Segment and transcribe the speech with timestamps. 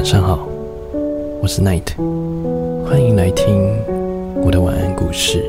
[0.00, 0.48] 晚上好，
[1.42, 1.94] 我是 Night，
[2.88, 3.70] 欢迎来听
[4.42, 5.44] 我的晚安故事。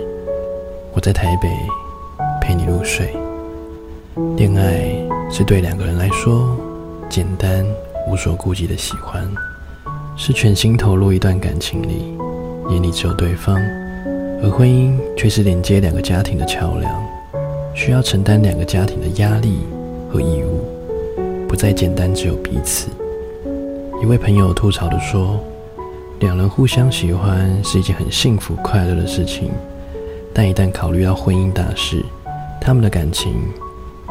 [0.92, 1.48] 我在台北
[2.42, 3.16] 陪你入睡。
[4.36, 4.92] 恋爱
[5.32, 6.54] 是对两个人来说
[7.10, 7.66] 简单
[8.10, 9.26] 无所顾忌的喜欢，
[10.18, 12.14] 是全心投入一段感情里，
[12.72, 13.56] 眼里只有对方；
[14.44, 16.94] 而婚姻却是连接两个家庭的桥梁，
[17.74, 19.60] 需要承担两个家庭的压力
[20.12, 22.90] 和义务，不再简单只有彼此。
[24.02, 25.40] 一位朋友吐槽的说
[26.22, 29.52] ：“两人互相喜欢是一件很幸福快乐的事情，
[30.34, 32.04] 但一旦考虑到婚姻大事，
[32.60, 33.32] 他们的感情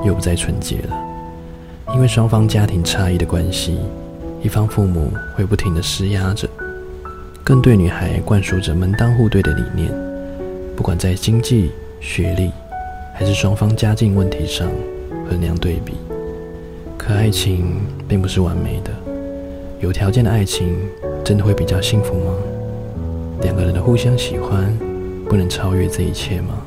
[0.04, 0.96] 又不再纯洁了。
[1.92, 3.80] 因为双方家庭差异的关系，
[4.40, 6.48] 一方父母会不停的施压着，
[7.42, 9.92] 更对女孩灌输着门当户对的理念，
[10.76, 12.52] 不管在经济、学历，
[13.12, 14.70] 还是双方家境问题上
[15.28, 15.94] 衡量对比。
[16.96, 18.92] 可爱情并不是完美的。”
[19.80, 20.76] 有条件的爱情
[21.24, 22.34] 真的会比较幸福吗？
[23.40, 24.70] 两个人的互相喜欢
[25.26, 26.60] 不能超越这一切吗？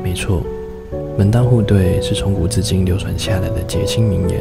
[0.00, 0.44] 没错，
[1.18, 4.40] 门当户对是从古至今流传下来的结亲名言，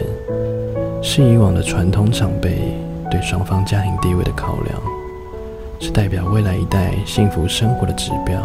[1.01, 2.75] 是以往的传统长辈
[3.09, 4.79] 对双方家庭地位的考量，
[5.79, 8.39] 是代表未来一代幸福生活的指标。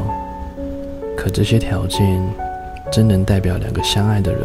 [1.14, 2.18] 可这些条件
[2.90, 4.40] 真能代表两个相爱的人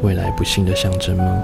[0.00, 1.42] 未来不幸的象征吗？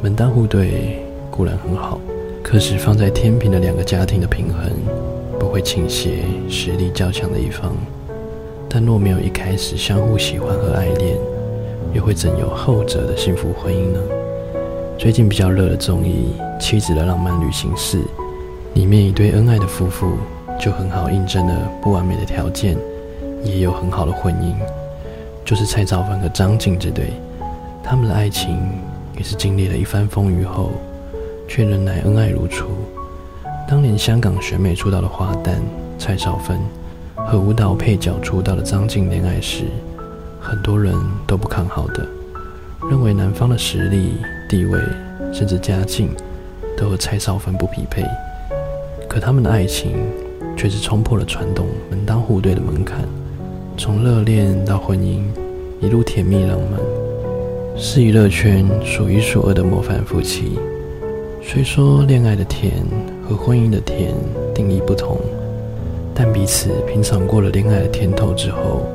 [0.00, 1.07] 门当户对。
[1.38, 2.00] 固然很好，
[2.42, 4.72] 可是放在天平的两个家庭的平衡，
[5.38, 7.76] 不会倾斜实力较强的一方。
[8.68, 11.16] 但若没有一开始相互喜欢和爱恋，
[11.92, 14.00] 又会怎有后者的幸福婚姻呢？
[14.98, 17.98] 最近比较热的综艺《妻子的浪漫旅行室》，
[18.74, 20.14] 里面一对恩爱的夫妇，
[20.58, 22.76] 就很好印证了不完美的条件
[23.44, 24.54] 也有很好的婚姻，
[25.44, 27.12] 就是蔡少芬和张晋这对，
[27.84, 28.58] 他们的爱情
[29.16, 30.72] 也是经历了一番风雨后。
[31.48, 32.68] 却仍然恩爱如初。
[33.66, 35.56] 当年香港选美出道的花旦
[35.98, 36.58] 蔡少芬
[37.16, 39.64] 和舞蹈配角出道的张晋恋爱时，
[40.40, 40.94] 很多人
[41.26, 42.06] 都不看好的，
[42.90, 44.18] 认为男方的实力、
[44.48, 44.78] 地位
[45.32, 46.10] 甚至家境
[46.76, 48.04] 都和蔡少芬不匹配。
[49.08, 49.96] 可他们的爱情
[50.56, 53.00] 却是冲破了传统门当户对的门槛，
[53.76, 55.22] 从热恋到婚姻，
[55.80, 56.80] 一路甜蜜浪漫，
[57.76, 60.58] 是娱乐圈数一数二的模范夫妻。
[61.50, 62.74] 虽说恋爱的甜
[63.26, 64.12] 和婚姻的甜
[64.54, 65.18] 定义不同，
[66.14, 68.86] 但彼此品尝过了恋爱的甜头之后，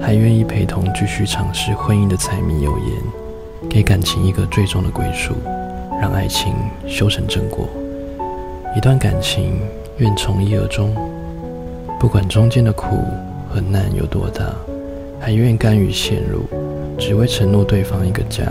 [0.00, 5.34] 还愿意陪同继续尝试婚姻的柴米油盐，给感情一个最终的归宿，
[6.00, 6.54] 让爱情
[6.88, 7.68] 修成正果。
[8.74, 9.60] 一段感情
[9.98, 10.96] 愿从一而终，
[12.00, 13.04] 不管中间的苦
[13.50, 14.46] 和难有多大，
[15.20, 16.44] 还愿甘于陷入，
[16.96, 18.46] 只为承诺对方一个家。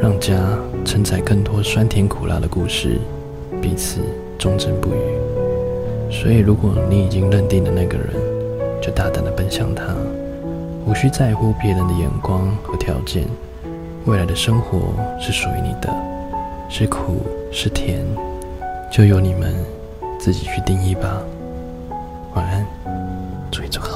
[0.00, 0.36] 让家
[0.86, 3.00] 承载更多酸甜苦辣的故事，
[3.60, 4.00] 彼此
[4.38, 6.12] 忠贞不渝。
[6.12, 8.06] 所以，如果你已经认定了那个人，
[8.80, 9.82] 就大胆的奔向他，
[10.86, 13.24] 无需在乎别人的眼光和条件。
[14.04, 15.92] 未来的生活是属于你的，
[16.68, 18.06] 是苦是甜，
[18.88, 19.52] 就由你们
[20.20, 21.20] 自己去定义吧。
[22.34, 22.64] 晚安，
[23.50, 23.95] 祝你做好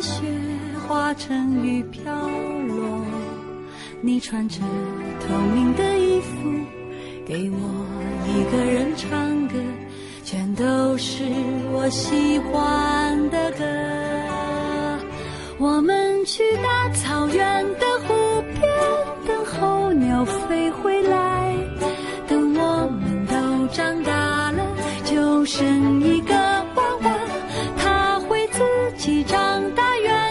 [0.00, 0.22] 雪
[0.88, 2.12] 化成雨飘
[2.68, 3.04] 落，
[4.00, 4.58] 你穿着
[5.20, 6.26] 透明的衣服，
[7.26, 7.86] 给我
[8.26, 9.54] 一个人唱歌，
[10.24, 11.24] 全都是
[11.72, 13.64] 我喜欢的歌。
[15.58, 18.62] 我们去大草原的湖边，
[19.26, 21.54] 等候鸟飞回来，
[22.26, 24.64] 等我们都长大了，
[25.04, 26.19] 就生一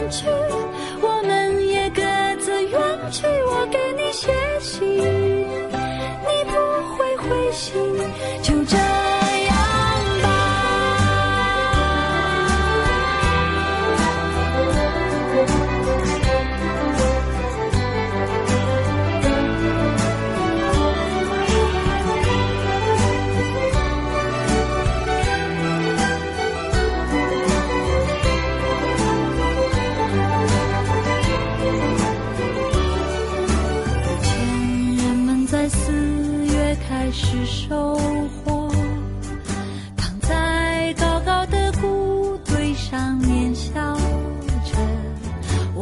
[0.10, 0.39] 个。
[0.39, 0.39] 开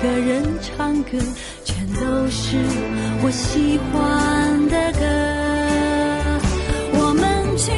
[0.00, 1.18] 一个人唱歌，
[1.62, 2.56] 全都是
[3.22, 5.04] 我喜欢的歌。
[6.94, 7.70] 我们去